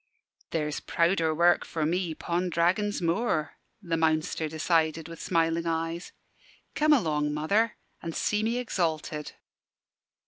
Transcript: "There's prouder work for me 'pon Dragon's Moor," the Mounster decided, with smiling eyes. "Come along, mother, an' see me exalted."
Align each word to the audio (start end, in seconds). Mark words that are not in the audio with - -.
"There's 0.49 0.79
prouder 0.79 1.31
work 1.35 1.63
for 1.63 1.85
me 1.85 2.15
'pon 2.15 2.49
Dragon's 2.49 3.03
Moor," 3.03 3.53
the 3.83 3.97
Mounster 3.97 4.49
decided, 4.49 5.07
with 5.07 5.21
smiling 5.21 5.67
eyes. 5.67 6.11
"Come 6.73 6.91
along, 6.91 7.35
mother, 7.35 7.77
an' 8.01 8.13
see 8.13 8.41
me 8.41 8.57
exalted." 8.57 9.33